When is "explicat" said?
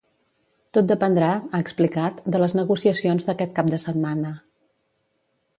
1.65-2.23